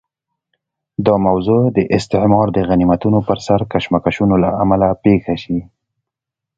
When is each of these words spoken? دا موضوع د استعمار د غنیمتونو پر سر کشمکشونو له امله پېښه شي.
دا 1.05 1.15
موضوع 1.27 1.61
د 1.77 1.79
استعمار 1.97 2.47
د 2.53 2.57
غنیمتونو 2.69 3.19
پر 3.27 3.37
سر 3.45 3.59
کشمکشونو 3.73 4.35
له 4.43 4.49
امله 4.63 4.87
پېښه 5.03 5.35
شي. 5.43 5.59